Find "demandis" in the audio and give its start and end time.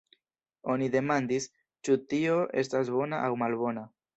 0.95-1.47